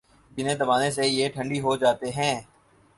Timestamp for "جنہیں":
0.37-0.55